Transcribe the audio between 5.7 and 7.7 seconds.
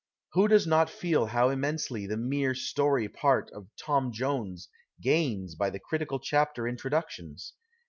critical chapter introductions